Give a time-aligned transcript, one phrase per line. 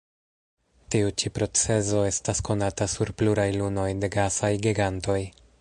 [0.95, 5.21] Tiu ĉi procezo estas konata sur pluraj lunoj de gasaj gigantoj.